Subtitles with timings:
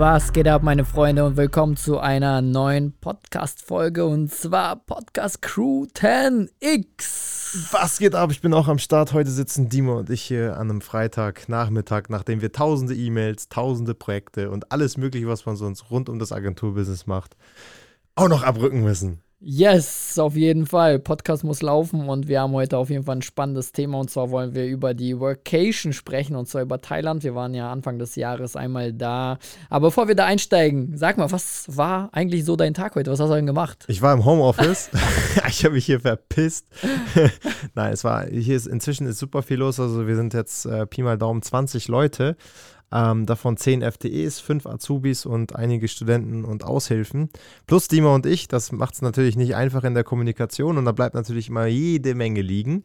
[0.00, 5.84] Was geht ab, meine Freunde, und willkommen zu einer neuen Podcast-Folge und zwar Podcast Crew
[5.94, 7.70] 10X.
[7.70, 8.30] Was geht ab?
[8.30, 9.12] Ich bin auch am Start.
[9.12, 14.50] Heute sitzen Dimo und ich hier an einem Freitagnachmittag, nachdem wir tausende E-Mails, tausende Projekte
[14.50, 17.36] und alles Mögliche, was man sonst rund um das Agenturbusiness macht,
[18.14, 19.20] auch noch abrücken müssen.
[19.42, 20.98] Yes, auf jeden Fall.
[20.98, 24.30] Podcast muss laufen und wir haben heute auf jeden Fall ein spannendes Thema und zwar
[24.30, 27.22] wollen wir über die Workation sprechen und zwar über Thailand.
[27.24, 29.38] Wir waren ja Anfang des Jahres einmal da.
[29.70, 33.10] Aber bevor wir da einsteigen, sag mal, was war eigentlich so dein Tag heute?
[33.10, 33.86] Was hast du denn gemacht?
[33.88, 34.90] Ich war im Homeoffice.
[35.48, 36.66] ich habe mich hier verpisst.
[37.74, 39.80] Nein, es war, hier ist inzwischen ist super viel los.
[39.80, 42.36] Also wir sind jetzt äh, Pi mal Daumen 20 Leute.
[42.92, 47.30] Ähm, davon 10 FTEs, 5 Azubis und einige Studenten und Aushilfen.
[47.66, 48.48] Plus Dima und ich.
[48.48, 52.14] Das macht es natürlich nicht einfach in der Kommunikation und da bleibt natürlich immer jede
[52.14, 52.84] Menge liegen.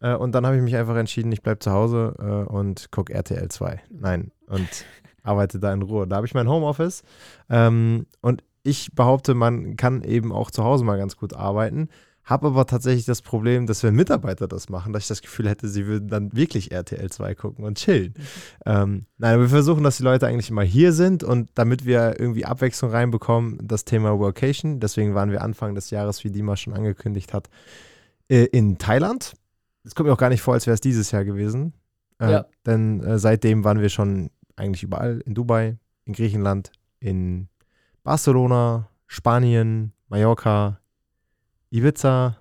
[0.00, 3.14] Äh, und dann habe ich mich einfach entschieden, ich bleibe zu Hause äh, und gucke
[3.14, 3.80] RTL 2.
[3.90, 4.68] Nein, und
[5.22, 6.06] arbeite da in Ruhe.
[6.06, 7.02] Da habe ich mein Homeoffice.
[7.48, 11.88] Ähm, und ich behaupte, man kann eben auch zu Hause mal ganz gut arbeiten.
[12.24, 15.68] Habe aber tatsächlich das Problem, dass wenn Mitarbeiter das machen, dass ich das Gefühl hätte,
[15.68, 18.14] sie würden dann wirklich RTL 2 gucken und chillen.
[18.16, 18.22] Mhm.
[18.64, 22.46] Ähm, nein, wir versuchen, dass die Leute eigentlich immer hier sind und damit wir irgendwie
[22.46, 24.80] Abwechslung reinbekommen, das Thema Workation.
[24.80, 27.50] Deswegen waren wir Anfang des Jahres, wie Dima schon angekündigt hat,
[28.28, 29.34] äh, in Thailand.
[29.84, 31.74] Es kommt mir auch gar nicht vor, als wäre es dieses Jahr gewesen.
[32.18, 32.46] Äh, ja.
[32.64, 35.20] Denn äh, seitdem waren wir schon eigentlich überall.
[35.26, 37.48] In Dubai, in Griechenland, in
[38.02, 40.80] Barcelona, Spanien, Mallorca,
[41.70, 42.36] Ibiza.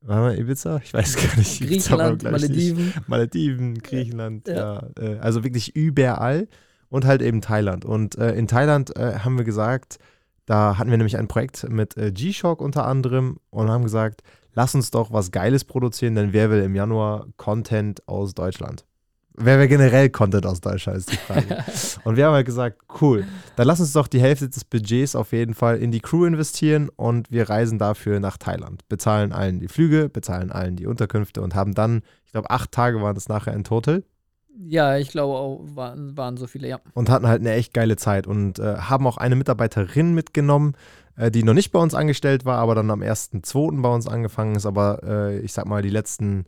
[0.00, 0.80] War mal Ibiza?
[0.82, 1.60] Ich weiß gar nicht.
[1.60, 2.86] Griechenland, Malediven.
[2.86, 3.08] Nicht.
[3.08, 4.54] Malediven, Griechenland, ja.
[4.54, 4.88] ja.
[4.98, 6.48] Äh, also wirklich überall
[6.88, 7.84] und halt eben Thailand.
[7.84, 9.98] Und äh, in Thailand äh, haben wir gesagt,
[10.46, 14.22] da hatten wir nämlich ein Projekt mit äh, G-Shock unter anderem und haben gesagt,
[14.54, 18.84] lass uns doch was Geiles produzieren, denn wer will im Januar Content aus Deutschland?
[19.34, 21.64] Wer will generell Content aus Deutschland, ist die Frage.
[22.04, 23.26] und wir haben halt gesagt, cool,
[23.56, 26.90] dann lass uns doch die Hälfte des Budgets auf jeden Fall in die Crew investieren
[26.96, 28.86] und wir reisen dafür nach Thailand.
[28.88, 33.00] Bezahlen allen die Flüge, bezahlen allen die Unterkünfte und haben dann, ich glaube, acht Tage
[33.00, 34.02] waren das nachher in Total.
[34.68, 36.80] Ja, ich glaube auch, waren, waren so viele, ja.
[36.92, 40.74] Und hatten halt eine echt geile Zeit und äh, haben auch eine Mitarbeiterin mitgenommen,
[41.16, 43.80] äh, die noch nicht bei uns angestellt war, aber dann am 1.2.
[43.80, 44.66] bei uns angefangen ist.
[44.66, 46.44] Aber äh, ich sag mal, die letzten,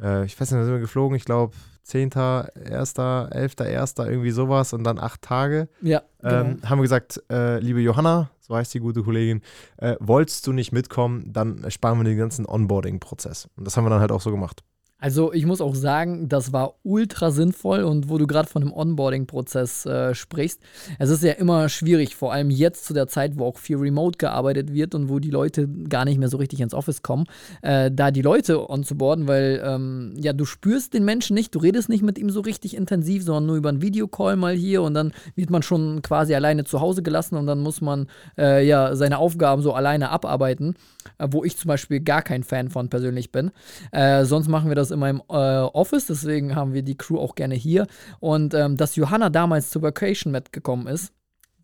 [0.00, 4.72] äh, ich weiß nicht, sind wir geflogen, ich glaube 10., 1., 11., 1., irgendwie sowas
[4.72, 5.68] und dann acht Tage.
[5.80, 6.02] Ja.
[6.22, 6.68] Ähm, genau.
[6.68, 9.42] haben wir gesagt, äh, liebe Johanna, so heißt die gute Kollegin,
[9.78, 13.48] äh, wolltest du nicht mitkommen, dann sparen wir den ganzen Onboarding-Prozess.
[13.56, 14.62] Und das haben wir dann halt auch so gemacht.
[15.00, 18.72] Also ich muss auch sagen, das war ultra sinnvoll und wo du gerade von dem
[18.72, 20.60] Onboarding-Prozess äh, sprichst,
[20.98, 24.18] es ist ja immer schwierig, vor allem jetzt zu der Zeit, wo auch viel remote
[24.18, 27.24] gearbeitet wird und wo die Leute gar nicht mehr so richtig ins Office kommen,
[27.62, 31.88] äh, da die Leute onzuboarden, weil ähm, ja, du spürst den Menschen nicht, du redest
[31.88, 35.12] nicht mit ihm so richtig intensiv, sondern nur über einen Videocall mal hier und dann
[35.34, 38.06] wird man schon quasi alleine zu Hause gelassen und dann muss man
[38.36, 40.74] äh, ja seine Aufgaben so alleine abarbeiten,
[41.18, 43.50] wo ich zum Beispiel gar kein Fan von persönlich bin.
[43.92, 47.34] Äh, sonst machen wir das in meinem äh, Office, deswegen haben wir die Crew auch
[47.34, 47.86] gerne hier.
[48.20, 51.12] Und ähm, dass Johanna damals zur Vacation mitgekommen ist,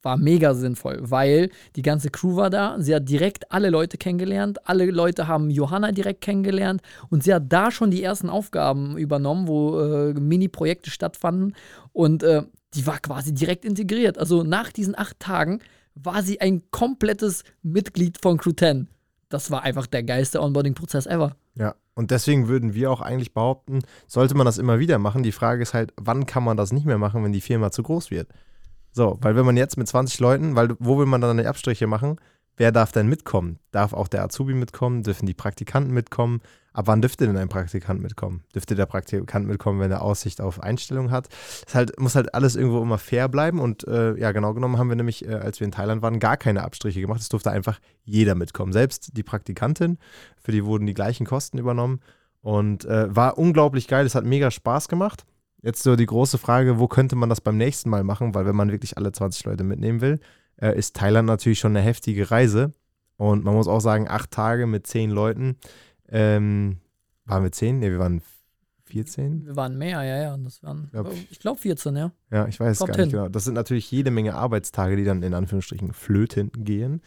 [0.06, 2.76] war mega sinnvoll, weil die ganze Crew war da.
[2.78, 4.66] Sie hat direkt alle Leute kennengelernt.
[4.68, 6.80] Alle Leute haben Johanna direkt kennengelernt
[7.10, 11.56] und sie hat da schon die ersten Aufgaben übernommen, wo äh, Mini-Projekte stattfanden
[11.92, 12.42] und äh,
[12.74, 14.16] die war quasi direkt integriert.
[14.16, 15.60] Also nach diesen acht Tagen
[15.94, 18.86] war sie ein komplettes Mitglied von Crew 10.
[19.28, 21.36] Das war einfach der geilste Onboarding-Prozess ever.
[21.54, 25.22] Ja, und deswegen würden wir auch eigentlich behaupten, sollte man das immer wieder machen.
[25.22, 27.82] Die Frage ist halt, wann kann man das nicht mehr machen, wenn die Firma zu
[27.82, 28.28] groß wird?
[28.92, 31.86] So, weil wenn man jetzt mit 20 Leuten, weil wo will man dann die Abstriche
[31.86, 32.16] machen?
[32.56, 33.58] Wer darf denn mitkommen?
[33.70, 35.02] Darf auch der Azubi mitkommen?
[35.02, 36.40] Dürfen die Praktikanten mitkommen?
[36.72, 38.44] Ab wann dürfte denn ein Praktikant mitkommen?
[38.54, 41.28] Dürfte der Praktikant mitkommen, wenn er Aussicht auf Einstellung hat?
[41.66, 43.60] Es halt, muss halt alles irgendwo immer fair bleiben.
[43.60, 46.38] Und äh, ja, genau genommen haben wir nämlich, äh, als wir in Thailand waren, gar
[46.38, 47.20] keine Abstriche gemacht.
[47.20, 48.72] Es durfte einfach jeder mitkommen.
[48.72, 49.98] Selbst die Praktikantin,
[50.38, 52.00] für die wurden die gleichen Kosten übernommen.
[52.40, 54.06] Und äh, war unglaublich geil.
[54.06, 55.24] Es hat mega Spaß gemacht.
[55.62, 58.34] Jetzt so die große Frage, wo könnte man das beim nächsten Mal machen?
[58.34, 60.20] Weil wenn man wirklich alle 20 Leute mitnehmen will,
[60.60, 62.72] äh, ist Thailand natürlich schon eine heftige Reise.
[63.16, 65.56] Und man muss auch sagen, acht Tage mit zehn Leuten.
[66.08, 66.78] Ähm,
[67.24, 67.78] waren wir zehn?
[67.78, 68.22] Ne, wir waren
[68.84, 69.46] 14?
[69.46, 70.36] Wir waren mehr, ja, ja.
[70.36, 72.12] Das waren, glaub, ich glaube 14, ja.
[72.30, 73.18] Ja, ich weiß Kommt gar nicht hin.
[73.18, 73.28] genau.
[73.28, 77.02] Das sind natürlich jede Menge Arbeitstage, die dann in Anführungsstrichen flöten gehen.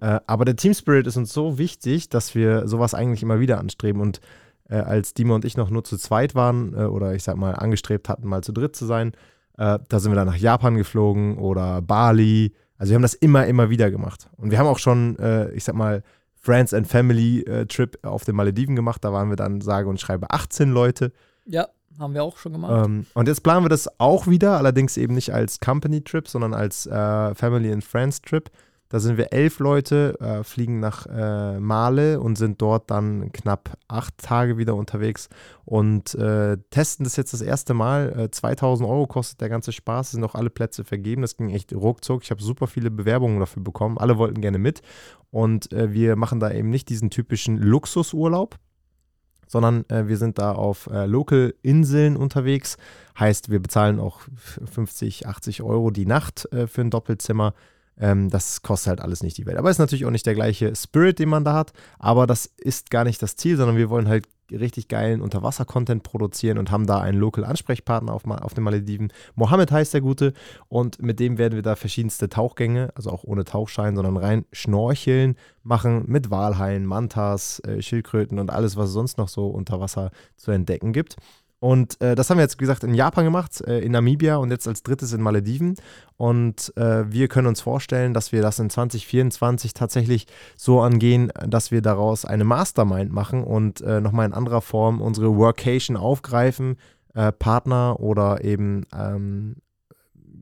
[0.00, 3.58] Äh, aber der Team Spirit ist uns so wichtig, dass wir sowas eigentlich immer wieder
[3.58, 4.02] anstreben.
[4.02, 4.20] Und
[4.68, 7.54] äh, als Dima und ich noch nur zu zweit waren äh, oder ich sag mal
[7.54, 9.12] angestrebt hatten, mal zu dritt zu sein,
[9.56, 12.52] äh, da sind wir dann nach Japan geflogen oder Bali
[12.82, 14.28] also wir haben das immer, immer wieder gemacht.
[14.36, 16.02] Und wir haben auch schon, äh, ich sag mal,
[16.34, 19.04] Friends and Family äh, Trip auf den Malediven gemacht.
[19.04, 21.12] Da waren wir dann, sage und schreibe, 18 Leute.
[21.46, 21.68] Ja.
[22.00, 22.86] haben wir auch schon gemacht.
[22.86, 26.86] Ähm, und jetzt planen wir das auch wieder, allerdings eben nicht als Company-Trip, sondern als
[26.86, 28.50] äh, Family and Friends-Trip.
[28.92, 33.78] Da sind wir elf Leute, äh, fliegen nach äh, Male und sind dort dann knapp
[33.88, 35.30] acht Tage wieder unterwegs
[35.64, 38.28] und äh, testen das jetzt das erste Mal.
[38.30, 41.22] 2000 äh, Euro kostet der ganze Spaß, sind auch alle Plätze vergeben.
[41.22, 42.22] Das ging echt ruckzuck.
[42.22, 43.96] Ich habe super viele Bewerbungen dafür bekommen.
[43.96, 44.82] Alle wollten gerne mit.
[45.30, 48.56] Und äh, wir machen da eben nicht diesen typischen Luxusurlaub,
[49.46, 52.76] sondern äh, wir sind da auf äh, Local-Inseln unterwegs.
[53.18, 54.20] Heißt, wir bezahlen auch
[54.70, 57.54] 50, 80 Euro die Nacht äh, für ein Doppelzimmer.
[58.02, 59.56] Ähm, das kostet halt alles nicht die Welt.
[59.56, 61.72] Aber ist natürlich auch nicht der gleiche Spirit, den man da hat.
[62.00, 66.58] Aber das ist gar nicht das Ziel, sondern wir wollen halt richtig geilen Unterwasser-Content produzieren
[66.58, 69.12] und haben da einen Local-Ansprechpartner auf, auf den Malediven.
[69.36, 70.34] Mohammed heißt der Gute
[70.68, 75.36] und mit dem werden wir da verschiedenste Tauchgänge, also auch ohne Tauchschein, sondern rein Schnorcheln
[75.62, 80.10] machen mit Walhaien, Mantas, äh, Schildkröten und alles, was es sonst noch so unter Wasser
[80.36, 81.16] zu entdecken gibt.
[81.62, 84.50] Und äh, das haben wir jetzt, wie gesagt, in Japan gemacht, äh, in Namibia und
[84.50, 85.76] jetzt als drittes in Malediven.
[86.16, 90.26] Und äh, wir können uns vorstellen, dass wir das in 2024 tatsächlich
[90.56, 95.36] so angehen, dass wir daraus eine Mastermind machen und äh, nochmal in anderer Form unsere
[95.36, 96.78] Workation aufgreifen,
[97.14, 99.54] äh, Partner oder eben ähm,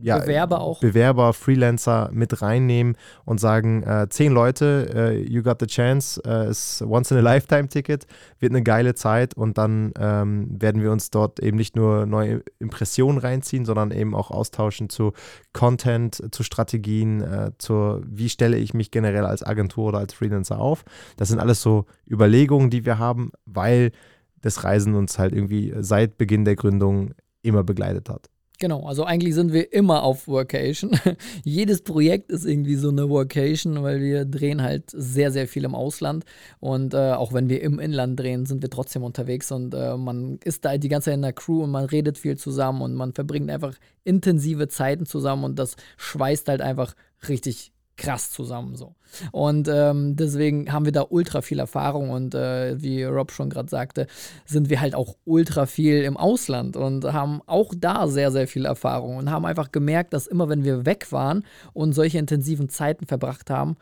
[0.03, 0.81] ja, Bewerber auch.
[0.81, 6.51] Bewerber, Freelancer mit reinnehmen und sagen, äh, zehn Leute, äh, you got the chance, äh,
[6.51, 8.07] ist once in a lifetime Ticket,
[8.39, 12.43] wird eine geile Zeit und dann ähm, werden wir uns dort eben nicht nur neue
[12.59, 15.13] Impressionen reinziehen, sondern eben auch austauschen zu
[15.53, 20.59] Content, zu Strategien, äh, zu wie stelle ich mich generell als Agentur oder als Freelancer
[20.59, 20.85] auf.
[21.17, 23.93] Das sind alles so Überlegungen, die wir haben, weil
[24.41, 28.31] das Reisen uns halt irgendwie seit Beginn der Gründung immer begleitet hat.
[28.61, 30.91] Genau, also eigentlich sind wir immer auf Workation.
[31.45, 35.75] Jedes Projekt ist irgendwie so eine Workation, weil wir drehen halt sehr, sehr viel im
[35.75, 36.27] Ausland.
[36.61, 39.51] Und äh, auch wenn wir im Inland drehen, sind wir trotzdem unterwegs.
[39.51, 42.37] Und äh, man ist da die ganze Zeit in der Crew und man redet viel
[42.37, 43.75] zusammen und man verbringt einfach
[44.05, 46.95] intensive Zeiten zusammen und das schweißt halt einfach
[47.31, 48.95] richtig krass zusammen so.
[49.31, 53.69] Und ähm, deswegen haben wir da ultra viel Erfahrung und äh, wie Rob schon gerade
[53.69, 54.07] sagte,
[54.47, 58.65] sind wir halt auch ultra viel im Ausland und haben auch da sehr, sehr viel
[58.65, 61.45] Erfahrung und haben einfach gemerkt, dass immer wenn wir weg waren
[61.75, 63.77] und solche intensiven Zeiten verbracht haben,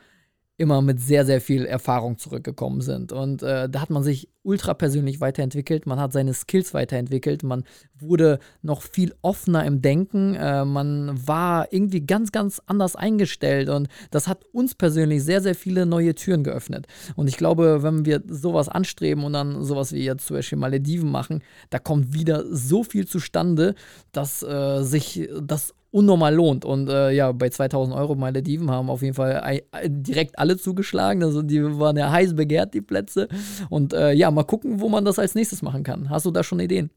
[0.58, 3.12] immer mit sehr, sehr viel Erfahrung zurückgekommen sind.
[3.12, 7.64] Und äh, da hat man sich ultra persönlich weiterentwickelt, man hat seine Skills weiterentwickelt, man
[7.98, 13.88] wurde noch viel offener im Denken, äh, man war irgendwie ganz, ganz anders eingestellt und
[14.10, 16.86] das hat uns persönlich sehr, sehr viele neue Türen geöffnet.
[17.14, 21.10] Und ich glaube, wenn wir sowas anstreben und dann sowas wie jetzt zum Beispiel Malediven
[21.10, 23.76] machen, da kommt wieder so viel zustande,
[24.10, 26.64] dass äh, sich das unnormal lohnt.
[26.64, 31.22] Und äh, ja, bei 2000 Euro Malediven haben auf jeden Fall direkt alle zugeschlagen.
[31.22, 33.28] Also die waren ja heiß begehrt, die Plätze.
[33.70, 36.10] Und äh, ja, mal gucken, wo man das als nächstes machen kann.
[36.10, 36.90] Hast du da schon Ideen?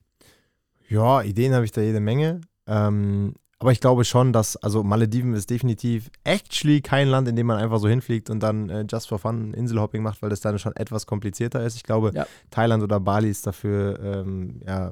[0.90, 2.42] Ja, Ideen habe ich da jede Menge.
[2.68, 7.46] Ähm, aber ich glaube schon, dass, also Malediven ist definitiv actually kein Land, in dem
[7.46, 10.58] man einfach so hinfliegt und dann äh, just for fun Inselhopping macht, weil das dann
[10.58, 11.76] schon etwas komplizierter ist.
[11.76, 12.26] Ich glaube, ja.
[12.50, 14.92] Thailand oder Bali ist dafür ähm, ja,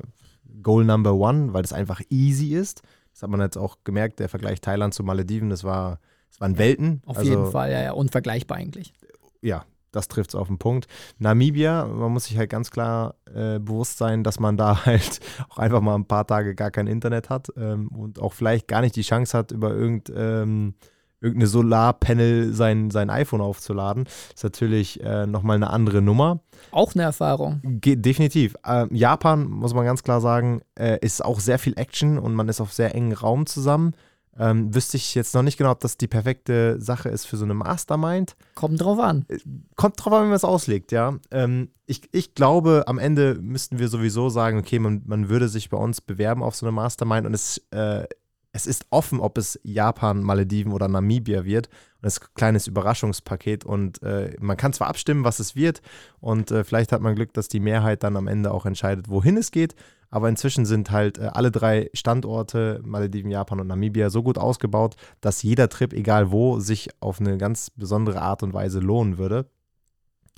[0.61, 2.83] Goal Number One, weil das einfach easy ist.
[3.19, 5.99] Das hat man jetzt auch gemerkt, der Vergleich Thailand zu Malediven, das, war,
[6.29, 7.01] das waren Welten.
[7.05, 8.93] Auf also, jeden Fall, ja, ja, unvergleichbar eigentlich.
[9.41, 10.87] Ja, das trifft es auf den Punkt.
[11.17, 15.57] Namibia, man muss sich halt ganz klar äh, bewusst sein, dass man da halt auch
[15.57, 18.95] einfach mal ein paar Tage gar kein Internet hat ähm, und auch vielleicht gar nicht
[18.95, 20.75] die Chance hat, über irgend, ähm,
[21.21, 24.07] irgendeine Solarpanel sein, sein iPhone aufzuladen.
[24.33, 26.39] Ist natürlich äh, nochmal eine andere Nummer.
[26.71, 27.61] Auch eine Erfahrung.
[27.63, 28.55] Ge definitiv.
[28.65, 32.49] Äh, Japan, muss man ganz klar sagen, äh, ist auch sehr viel Action und man
[32.49, 33.93] ist auf sehr engen Raum zusammen.
[34.39, 37.43] Ähm, wüsste ich jetzt noch nicht genau, ob das die perfekte Sache ist für so
[37.43, 38.37] eine Mastermind.
[38.55, 39.25] Kommt drauf an.
[39.27, 39.39] Äh,
[39.75, 41.17] kommt drauf an, wie man es auslegt, ja.
[41.29, 45.69] Ähm, ich, ich glaube, am Ende müssten wir sowieso sagen, okay, man, man würde sich
[45.69, 48.05] bei uns bewerben auf so eine Mastermind und es äh,
[48.51, 51.67] es ist offen, ob es Japan, Malediven oder Namibia wird.
[51.67, 55.81] Und es ist ein kleines Überraschungspaket und äh, man kann zwar abstimmen, was es wird
[56.19, 59.37] und äh, vielleicht hat man Glück, dass die Mehrheit dann am Ende auch entscheidet, wohin
[59.37, 59.75] es geht.
[60.11, 64.95] Aber inzwischen sind halt äh, alle drei Standorte, Malediven, Japan und Namibia, so gut ausgebaut,
[65.21, 69.45] dass jeder Trip, egal wo, sich auf eine ganz besondere Art und Weise lohnen würde.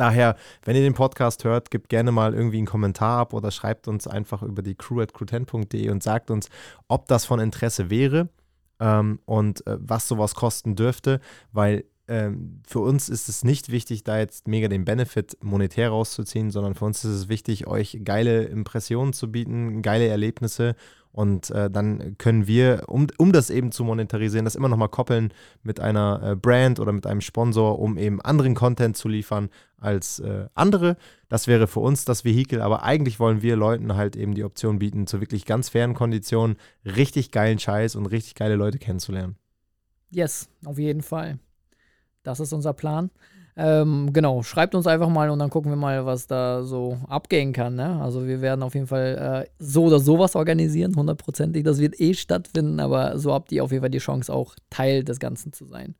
[0.02, 3.88] Daher, wenn ihr den Podcast hört, gebt gerne mal irgendwie einen Kommentar ab oder schreibt
[3.88, 6.50] uns einfach über die crew at crew10.de und sagt uns,
[6.88, 8.30] ob das von Interesse wäre
[8.80, 11.20] ähm, und äh, was sowas kosten dürfte,
[11.52, 16.50] weil ähm, für uns ist es nicht wichtig, da jetzt mega den Benefit monetär rauszuziehen,
[16.50, 20.76] sondern für uns ist es wichtig, euch geile Impressionen zu bieten, geile Erlebnisse
[21.12, 25.34] Und äh, dann können wir, um, um das eben zu monetarisieren, das immer nochmal koppeln
[25.62, 30.20] mit einer äh, Brand oder mit einem Sponsor, um eben anderen Content zu liefern als
[30.20, 30.96] äh, andere.
[31.28, 34.80] Das wäre für uns das Vehikel, aber eigentlich wollen wir Leuten halt eben die Option
[34.80, 39.36] bieten, zu wirklich ganz fairen Konditionen richtig geilen Scheiß und richtig geile Leute kennenzulernen.
[40.12, 41.40] Yes, auf jeden Fall.
[42.24, 43.10] Das ist unser Plan.
[43.64, 47.54] Ähm, genau, schreibt uns einfach mal und dann gucken wir mal, was da so abgehen
[47.54, 47.76] kann.
[47.76, 48.02] Ne?
[48.02, 51.64] Also wir werden auf jeden Fall äh, so oder sowas organisieren, hundertprozentig.
[51.64, 55.04] Das wird eh stattfinden, aber so habt ihr auf jeden Fall die Chance, auch Teil
[55.04, 55.94] des Ganzen zu sein.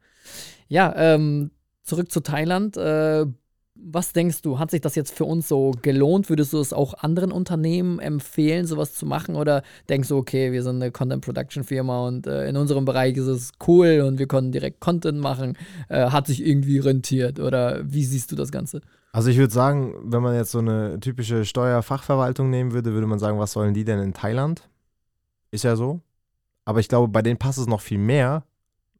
[0.70, 1.52] Ja, ähm,
[1.84, 2.78] zurück zu Thailand.
[2.78, 3.28] Äh,
[3.76, 6.30] was denkst du, hat sich das jetzt für uns so gelohnt?
[6.30, 9.36] Würdest du es auch anderen Unternehmen empfehlen, sowas zu machen?
[9.36, 13.16] Oder denkst du, okay, wir sind eine Content Production Firma und äh, in unserem Bereich
[13.18, 15.58] ist es cool und wir können direkt Content machen,
[15.90, 17.40] äh, hat sich irgendwie rentiert?
[17.40, 18.82] Oder wie siehst du das Ganze?
[19.14, 23.20] Also ich würde sagen, wenn man jetzt so eine typische Steuerfachverwaltung nehmen würde, würde man
[23.20, 24.70] sagen, was sollen die denn in Thailand?
[25.50, 26.02] Ist ja so.
[26.66, 28.44] Aber ich glaube, bei denen passt es noch viel mehr,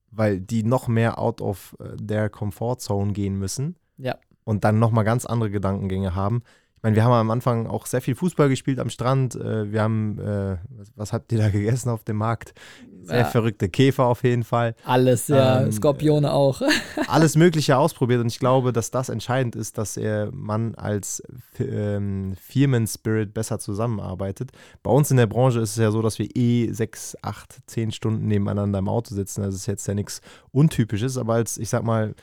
[0.10, 3.76] weil die noch mehr out of äh, their comfort zone gehen müssen.
[3.98, 6.44] Ja und dann nochmal ganz andere Gedankengänge haben.
[6.82, 9.36] Ich meine, wir haben am Anfang auch sehr viel Fußball gespielt am Strand.
[9.36, 12.56] Äh, wir haben, äh, was, was, habt ihr da gegessen auf dem Markt?
[13.04, 13.26] Sehr ja.
[13.26, 14.74] verrückte Käfer auf jeden Fall.
[14.84, 16.64] Alles, ja, ähm, Skorpione auch.
[17.08, 20.00] alles Mögliche ausprobiert und ich glaube, dass das entscheidend ist, dass
[20.32, 21.22] man als
[21.60, 24.50] ähm, Firmen-Spirit besser zusammenarbeitet.
[24.82, 27.92] Bei uns in der Branche ist es ja so, dass wir eh sechs, acht, zehn
[27.92, 29.44] Stunden nebeneinander im Auto sitzen.
[29.44, 30.20] Das ist jetzt ja nichts
[30.52, 32.16] Untypisches, aber als, ich sag mal,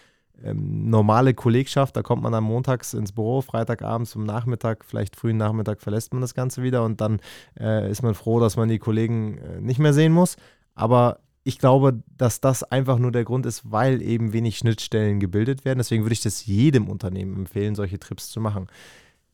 [0.45, 5.37] ähm, normale Kollegschaft, da kommt man dann montags ins Büro, Freitagabends zum Nachmittag, vielleicht frühen
[5.37, 7.21] Nachmittag verlässt man das Ganze wieder und dann
[7.59, 10.37] äh, ist man froh, dass man die Kollegen äh, nicht mehr sehen muss.
[10.75, 15.65] Aber ich glaube, dass das einfach nur der Grund ist, weil eben wenig Schnittstellen gebildet
[15.65, 15.79] werden.
[15.79, 18.67] Deswegen würde ich das jedem Unternehmen empfehlen, solche Trips zu machen.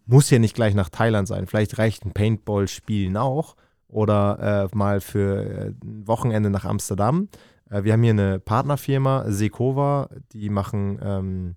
[0.06, 1.46] Muss ja nicht gleich nach Thailand sein.
[1.46, 3.56] Vielleicht reicht ein Paintball-Spielen auch
[3.88, 7.28] oder äh, mal für äh, ein Wochenende nach Amsterdam.
[7.74, 11.56] Äh, wir haben hier eine Partnerfirma, Sekova, die machen ähm,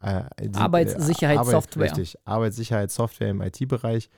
[0.00, 0.22] äh,
[0.54, 1.84] Arbeitssicherheitssoftware.
[1.84, 4.08] Arbeit, richtig, Arbeitssicherheitssoftware im IT-Bereich.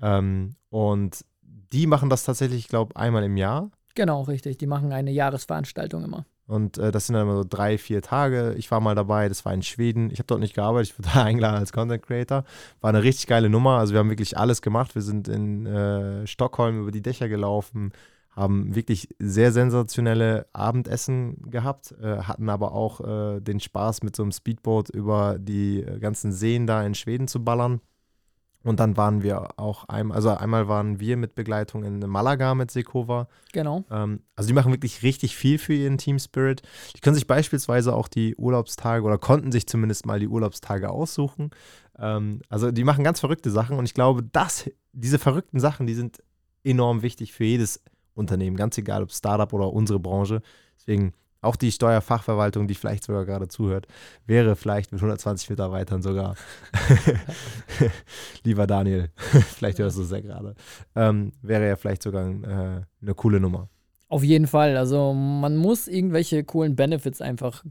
[0.00, 3.70] Ähm, und die machen das tatsächlich, ich glaube, einmal im Jahr.
[3.94, 4.58] Genau, richtig.
[4.58, 6.24] Die machen eine Jahresveranstaltung immer.
[6.46, 8.54] Und äh, das sind dann immer so drei, vier Tage.
[8.56, 10.10] Ich war mal dabei, das war in Schweden.
[10.10, 12.44] Ich habe dort nicht gearbeitet, ich wurde da eingeladen als Content Creator.
[12.80, 13.78] War eine richtig geile Nummer.
[13.78, 14.94] Also wir haben wirklich alles gemacht.
[14.94, 17.92] Wir sind in äh, Stockholm über die Dächer gelaufen,
[18.34, 24.22] haben wirklich sehr sensationelle Abendessen gehabt, äh, hatten aber auch äh, den Spaß, mit so
[24.22, 27.80] einem Speedboat über die äh, ganzen Seen da in Schweden zu ballern.
[28.64, 32.70] Und dann waren wir auch einmal, also einmal waren wir mit Begleitung in Malaga mit
[32.70, 33.28] Sekova.
[33.52, 33.84] Genau.
[33.90, 36.62] Ähm, also die machen wirklich richtig viel für ihren Team Spirit.
[36.96, 41.50] Die können sich beispielsweise auch die Urlaubstage oder konnten sich zumindest mal die Urlaubstage aussuchen.
[41.98, 45.94] Ähm, also die machen ganz verrückte Sachen und ich glaube, dass diese verrückten Sachen, die
[45.94, 46.22] sind
[46.64, 47.82] enorm wichtig für jedes
[48.14, 50.42] Unternehmen, ganz egal ob Startup oder unsere Branche.
[50.76, 53.88] Deswegen auch die Steuerfachverwaltung, die vielleicht sogar gerade zuhört,
[54.26, 56.36] wäre vielleicht mit 120 Mitarbeitern sogar.
[58.44, 60.54] Lieber Daniel, vielleicht hörst du es ja gerade.
[60.94, 63.68] Ähm, wäre ja vielleicht sogar äh, eine coole Nummer.
[64.08, 64.76] Auf jeden Fall.
[64.76, 67.64] Also man muss irgendwelche coolen Benefits einfach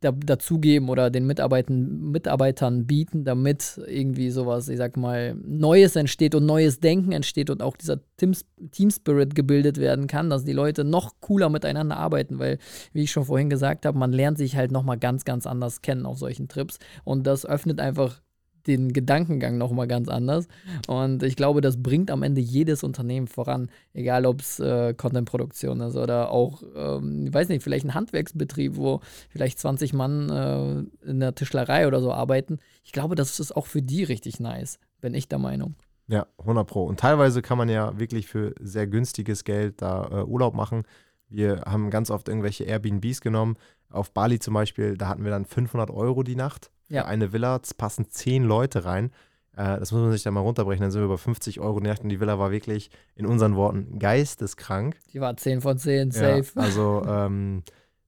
[0.00, 6.34] da, dazugeben oder den Mitarbeitern, Mitarbeitern bieten, damit irgendwie sowas, ich sag mal, Neues entsteht
[6.34, 8.32] und neues Denken entsteht und auch dieser Team,
[8.70, 12.58] Team Spirit gebildet werden kann, dass die Leute noch cooler miteinander arbeiten, weil,
[12.92, 16.06] wie ich schon vorhin gesagt habe, man lernt sich halt nochmal ganz, ganz anders kennen
[16.06, 18.20] auf solchen Trips und das öffnet einfach
[18.66, 20.46] den Gedankengang nochmal ganz anders.
[20.86, 25.80] Und ich glaube, das bringt am Ende jedes Unternehmen voran, egal ob es äh, Content-Produktion
[25.80, 29.00] ist oder auch, ähm, ich weiß nicht, vielleicht ein Handwerksbetrieb, wo
[29.30, 32.58] vielleicht 20 Mann äh, in der Tischlerei oder so arbeiten.
[32.84, 35.74] Ich glaube, das ist auch für die richtig nice, bin ich der Meinung.
[36.08, 36.84] Ja, 100 Pro.
[36.84, 40.84] Und teilweise kann man ja wirklich für sehr günstiges Geld da äh, Urlaub machen.
[41.28, 43.56] Wir haben ganz oft irgendwelche Airbnbs genommen.
[43.90, 46.70] Auf Bali zum Beispiel, da hatten wir dann 500 Euro die Nacht.
[46.88, 47.02] Ja.
[47.02, 49.10] Für eine Villa passen zehn Leute rein.
[49.56, 50.82] Äh, das muss man sich dann mal runterbrechen.
[50.82, 53.98] Dann sind wir bei 50 Euro Nacht und die Villa war wirklich in unseren Worten
[53.98, 54.96] geisteskrank.
[55.12, 56.44] Die war 10 von 10, safe.
[56.54, 57.62] Ja, also, ähm,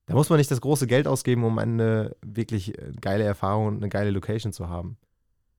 [0.07, 3.77] da muss man nicht das große Geld ausgeben, um eine wirklich äh, geile Erfahrung und
[3.79, 4.97] eine geile Location zu haben.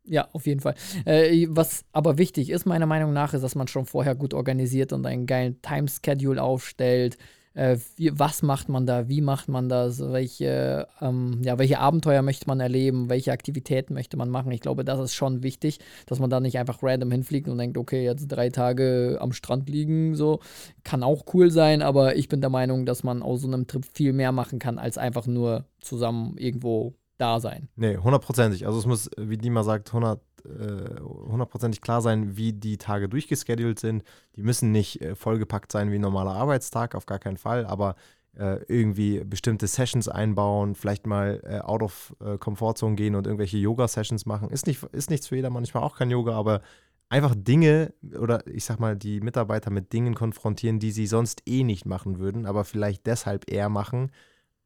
[0.04, 0.74] Ja, auf jeden Fall.
[1.06, 4.94] Äh, was aber wichtig ist, meiner Meinung nach, ist, dass man schon vorher gut organisiert
[4.94, 7.18] und einen geilen Timeschedule aufstellt
[7.54, 12.22] äh, wie, was macht man da, wie macht man das, welche, ähm, ja, welche Abenteuer
[12.22, 14.52] möchte man erleben, welche Aktivitäten möchte man machen.
[14.52, 17.78] Ich glaube, das ist schon wichtig, dass man da nicht einfach random hinfliegt und denkt,
[17.78, 20.40] okay, jetzt drei Tage am Strand liegen, so,
[20.84, 23.86] kann auch cool sein, aber ich bin der Meinung, dass man aus so einem Trip
[23.94, 27.70] viel mehr machen kann, als einfach nur zusammen irgendwo da sein.
[27.76, 28.66] Nee, hundertprozentig.
[28.66, 33.80] Also es muss, wie Dima sagt, 100 hundertprozentig äh, klar sein, wie die Tage durchgeschedult
[33.80, 34.04] sind.
[34.36, 37.96] Die müssen nicht äh, vollgepackt sein wie ein normaler Arbeitstag, auf gar keinen Fall, aber
[38.38, 43.58] äh, irgendwie bestimmte Sessions einbauen, vielleicht mal äh, out of äh, Comfortzone gehen und irgendwelche
[43.58, 44.50] Yoga-Sessions machen.
[44.50, 46.62] Ist, nicht, ist nichts für jeder, manchmal auch kein Yoga, aber
[47.10, 51.64] einfach Dinge oder ich sag mal, die Mitarbeiter mit Dingen konfrontieren, die sie sonst eh
[51.64, 54.12] nicht machen würden, aber vielleicht deshalb eher machen,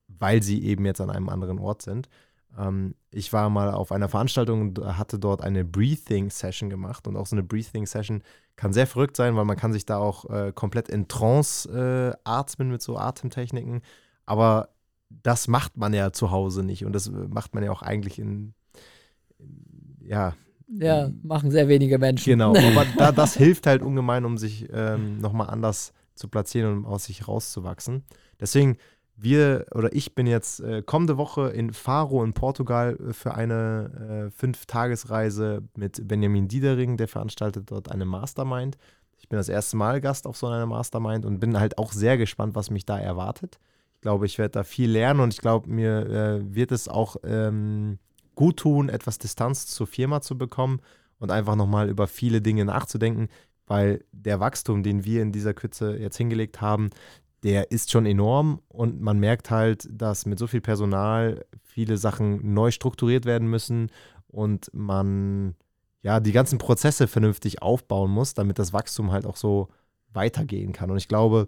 [0.08, 2.08] weil sie eben jetzt an einem anderen Ort sind.
[2.57, 7.27] Ähm, ich war mal auf einer Veranstaltung und hatte dort eine Breathing-Session gemacht und auch
[7.27, 8.24] so eine Breathing-Session
[8.55, 12.17] kann sehr verrückt sein, weil man kann sich da auch äh, komplett in Trance äh,
[12.24, 13.81] atmen mit so Atemtechniken.
[14.25, 14.69] Aber
[15.09, 18.53] das macht man ja zu Hause nicht und das macht man ja auch eigentlich in,
[19.38, 19.65] in
[20.07, 20.35] ja.
[20.67, 22.31] Ja, machen sehr wenige Menschen.
[22.31, 26.85] Genau, aber da, das hilft halt ungemein, um sich ähm, nochmal anders zu platzieren und
[26.85, 28.03] aus sich rauszuwachsen.
[28.39, 28.77] Deswegen
[29.17, 34.27] wir oder ich bin jetzt äh, kommende Woche in Faro in Portugal äh, für eine
[34.27, 38.77] äh, Fünf-Tagesreise mit Benjamin Diedering, der veranstaltet dort eine Mastermind.
[39.17, 42.17] Ich bin das erste Mal Gast auf so einer Mastermind und bin halt auch sehr
[42.17, 43.57] gespannt, was mich da erwartet.
[43.95, 47.15] Ich glaube, ich werde da viel lernen und ich glaube, mir äh, wird es auch
[47.24, 47.98] ähm,
[48.36, 50.81] gut tun, etwas Distanz zur Firma zu bekommen
[51.19, 53.29] und einfach nochmal über viele Dinge nachzudenken,
[53.65, 56.89] weil der Wachstum, den wir in dieser Kürze jetzt hingelegt haben,
[57.45, 62.55] der ist schon enorm und man merkt halt, dass mit so viel Personal viele Sachen
[62.55, 63.91] neu strukturiert werden müssen
[64.27, 65.53] und man
[66.01, 69.67] ja die ganzen Prozesse vernünftig aufbauen muss, damit das Wachstum halt auch so
[70.11, 70.89] weitergehen kann.
[70.89, 71.47] Und ich glaube,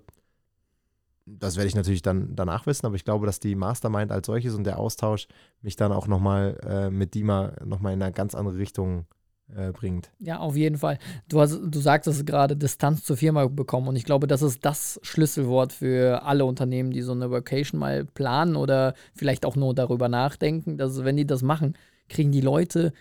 [1.25, 4.53] das werde ich natürlich dann danach wissen, aber ich glaube, dass die Mastermind als solches
[4.53, 5.27] und der Austausch
[5.63, 9.07] mich dann auch nochmal äh, mit Dima nochmal in eine ganz andere Richtung
[9.55, 10.11] äh, bringt.
[10.19, 10.97] Ja, auf jeden Fall.
[11.29, 13.87] Du, hast, du sagst es gerade, Distanz zur Firma bekommen.
[13.87, 18.05] Und ich glaube, das ist das Schlüsselwort für alle Unternehmen, die so eine Vacation mal
[18.05, 21.77] planen oder vielleicht auch nur darüber nachdenken, dass wenn die das machen,
[22.09, 22.93] kriegen die Leute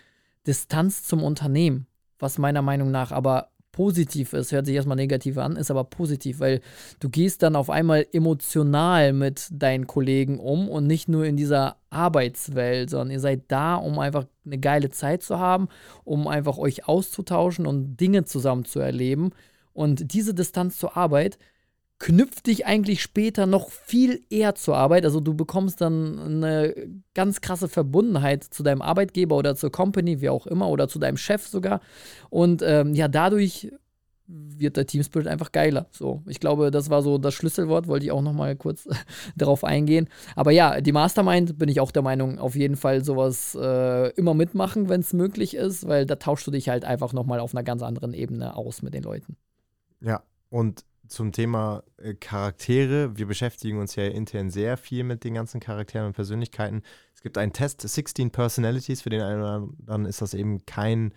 [0.45, 1.87] Distanz zum Unternehmen.
[2.19, 6.39] Was meiner Meinung nach aber positiv ist, hört sich erstmal negativ an, ist aber positiv,
[6.39, 6.61] weil
[6.99, 11.75] du gehst dann auf einmal emotional mit deinen Kollegen um und nicht nur in dieser
[11.91, 15.67] Arbeitswelt, sondern ihr seid da, um einfach eine geile Zeit zu haben,
[16.05, 19.29] um einfach euch auszutauschen und Dinge zusammen zu erleben.
[19.73, 21.37] Und diese Distanz zur Arbeit
[21.99, 25.03] knüpft dich eigentlich später noch viel eher zur Arbeit.
[25.03, 26.75] Also du bekommst dann eine
[27.15, 31.17] ganz krasse Verbundenheit zu deinem Arbeitgeber oder zur Company, wie auch immer, oder zu deinem
[31.17, 31.81] Chef sogar.
[32.29, 33.71] Und ähm, ja, dadurch
[34.27, 35.87] wird der Team Spirit einfach geiler.
[35.89, 38.87] So, ich glaube, das war so das Schlüsselwort, wollte ich auch noch mal kurz
[39.35, 40.07] darauf eingehen.
[40.35, 44.33] Aber ja, die Mastermind bin ich auch der Meinung, auf jeden Fall sowas äh, immer
[44.33, 47.55] mitmachen, wenn es möglich ist, weil da tauschst du dich halt einfach noch mal auf
[47.55, 49.37] einer ganz anderen Ebene aus mit den Leuten.
[50.01, 53.17] Ja, und zum Thema äh, Charaktere.
[53.17, 56.83] Wir beschäftigen uns ja intern sehr viel mit den ganzen Charakteren und Persönlichkeiten.
[57.13, 61.13] Es gibt einen Test, 16 Personalities, für den einen oder anderen ist das eben kein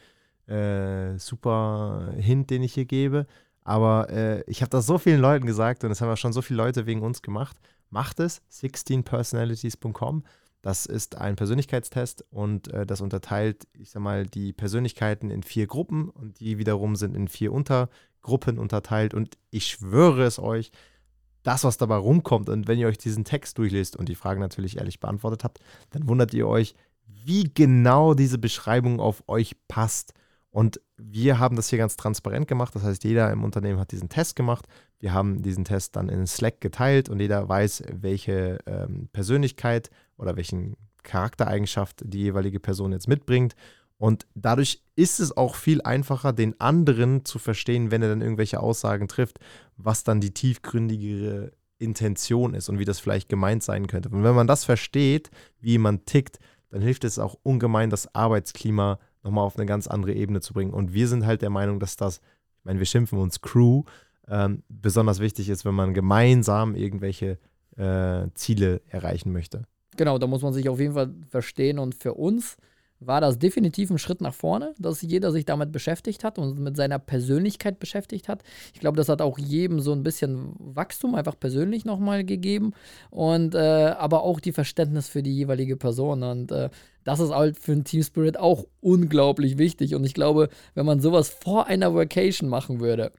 [0.46, 3.26] äh, super Hint, den ich hier gebe.
[3.62, 6.42] Aber äh, ich habe das so vielen Leuten gesagt und das haben ja schon so
[6.42, 7.57] viele Leute wegen uns gemacht.
[7.90, 10.24] Macht es, 16personalities.com.
[10.62, 15.66] Das ist ein Persönlichkeitstest und äh, das unterteilt, ich sag mal, die Persönlichkeiten in vier
[15.66, 17.53] Gruppen und die wiederum sind in vier
[18.20, 19.14] Untergruppen unterteilt.
[19.14, 20.70] Und ich schwöre es euch,
[21.42, 24.76] das, was dabei rumkommt, und wenn ihr euch diesen Text durchlest und die Fragen natürlich
[24.76, 25.59] ehrlich beantwortet habt,
[25.90, 26.74] dann wundert ihr euch,
[27.24, 30.12] wie genau diese Beschreibung auf euch passt.
[30.50, 32.74] Und wir haben das hier ganz transparent gemacht.
[32.74, 34.66] Das heißt, jeder im Unternehmen hat diesen Test gemacht.
[34.98, 40.37] Wir haben diesen Test dann in Slack geteilt und jeder weiß, welche ähm, Persönlichkeit oder
[40.37, 43.54] welchen Charaktereigenschaft die jeweilige Person jetzt mitbringt.
[44.00, 48.58] Und dadurch ist es auch viel einfacher, den anderen zu verstehen, wenn er dann irgendwelche
[48.58, 49.40] Aussagen trifft,
[49.76, 54.08] was dann die tiefgründigere Intention ist und wie das vielleicht gemeint sein könnte.
[54.08, 56.38] Und wenn man das versteht, wie man tickt,
[56.70, 60.72] dann hilft es auch ungemein, das Arbeitsklima nochmal auf eine ganz andere Ebene zu bringen.
[60.72, 62.22] Und wir sind halt der Meinung, dass das,
[62.60, 63.82] ich meine, wir schimpfen uns Crew,
[64.28, 67.38] ähm, besonders wichtig ist, wenn man gemeinsam irgendwelche
[67.76, 69.66] äh, Ziele erreichen möchte.
[69.98, 71.78] Genau, da muss man sich auf jeden Fall verstehen.
[71.78, 72.56] Und für uns
[73.00, 76.76] war das definitiv ein Schritt nach vorne, dass jeder sich damit beschäftigt hat und mit
[76.76, 78.42] seiner Persönlichkeit beschäftigt hat.
[78.74, 82.72] Ich glaube, das hat auch jedem so ein bisschen Wachstum einfach persönlich nochmal gegeben
[83.10, 86.22] und äh, aber auch die Verständnis für die jeweilige Person.
[86.22, 86.68] Und äh,
[87.04, 89.94] das ist halt für einen Team Spirit auch unglaublich wichtig.
[89.94, 93.12] Und ich glaube, wenn man sowas vor einer Vacation machen würde,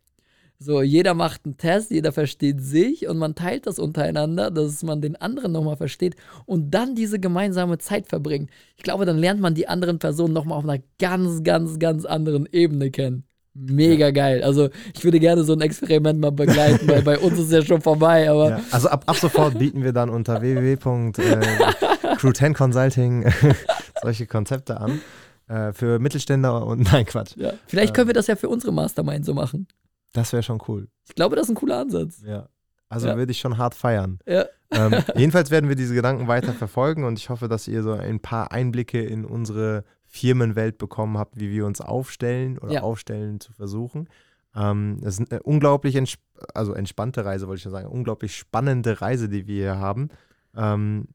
[0.64, 5.02] so, jeder macht einen Test, jeder versteht sich und man teilt das untereinander, dass man
[5.02, 8.52] den anderen nochmal versteht und dann diese gemeinsame Zeit verbringt.
[8.78, 12.48] Ich glaube, dann lernt man die anderen Personen nochmal auf einer ganz, ganz, ganz anderen
[12.52, 13.24] Ebene kennen.
[13.56, 14.12] Mega ja.
[14.12, 14.44] geil.
[14.44, 17.82] Also ich würde gerne so ein Experiment mal begleiten, weil bei uns ist ja schon
[17.82, 18.30] vorbei.
[18.30, 18.62] Aber ja.
[18.70, 23.34] Also ab, ab sofort bieten wir dann unter www.crew10consulting
[24.04, 25.02] solche Konzepte an.
[25.48, 27.36] Äh, für Mittelständler und nein, Quatsch.
[27.36, 27.52] Ja.
[27.68, 29.68] Vielleicht können wir das ja für unsere Mastermind so machen.
[30.14, 30.88] Das wäre schon cool.
[31.08, 32.22] Ich glaube, das ist ein cooler Ansatz.
[32.26, 32.50] Ja.
[32.90, 33.16] Also Ja.
[33.18, 34.20] würde ich schon hart feiern.
[34.28, 34.46] Ja.
[34.72, 38.20] Ähm, jedenfalls werden wir diese Gedanken weiter verfolgen und ich hoffe, dass ihr so ein
[38.20, 42.82] paar Einblicke in unsere Firmenwelt bekommen habt, wie wir uns aufstellen oder Ja.
[42.82, 44.10] aufstellen zu versuchen.
[44.54, 46.20] Ähm, es ist eine unglaublich entsp
[46.54, 50.10] also entspannte Reise, wollte ich schon sagen, unglaublich spannende Reise, die wir hier haben.
[50.56, 51.08] Ähm,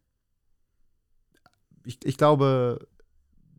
[1.85, 2.87] ich, ich glaube,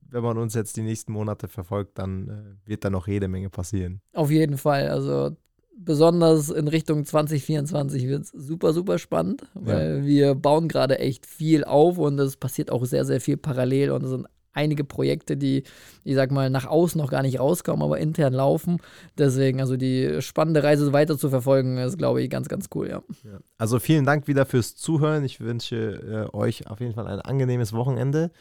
[0.10, 2.30] wenn man uns jetzt die nächsten Monate verfolgt, dann
[2.65, 4.02] äh, wird da noch jede Menge passieren.
[4.13, 4.89] Auf jeden Fall.
[4.89, 5.36] Also
[5.78, 11.63] besonders in Richtung 2024 wird es super, super spannend, weil wir bauen gerade echt viel
[11.63, 15.63] auf und es passiert auch sehr, sehr viel parallel und es sind einige Projekte, die,
[16.04, 18.78] ich sag mal, nach außen noch gar nicht rauskommen, aber intern laufen.
[19.17, 23.04] Deswegen, also die spannende Reise weiter zu verfolgen, ist, glaube ich, ganz, ganz cool, ja.
[23.24, 23.39] Ja.
[23.60, 25.24] Also vielen Dank wieder fürs Zuhören.
[25.24, 28.32] Ich wünsche äh, euch auf jeden Fall ein angenehmes Wochenende.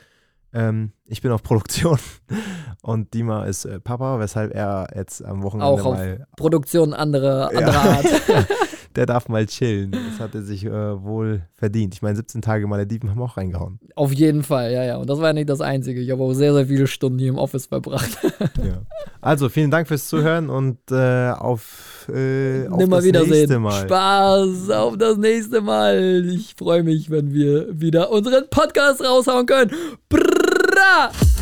[0.52, 1.98] Ähm, ich bin auf Produktion
[2.82, 7.52] und Dima ist äh, Papa, weshalb er jetzt am Wochenende Auch auf mal, Produktion anderer,
[7.52, 7.59] Ja.
[7.59, 8.06] anderer Art.
[8.96, 9.92] der darf mal chillen.
[10.16, 10.70] Das hat er sich äh,
[11.02, 11.92] wohl verdient.
[11.94, 13.78] Ich meine, 17 Tage Malediven haben auch reingehauen.
[13.96, 14.96] Auf jeden Fall, ja, ja.
[14.96, 16.00] Und das war ja nicht das Einzige.
[16.00, 18.16] Ich habe auch sehr, sehr viele Stunden hier im Office verbracht.
[18.64, 18.80] Ja.
[19.20, 23.82] Also vielen Dank fürs Zuhören und äh, auf, äh, auf das nächste Mal.
[23.82, 26.24] Spaß, auf das nächste Mal.
[26.28, 29.72] Ich freue mich, wenn wir wieder unseren Podcast raushauen können.
[30.87, 31.36] した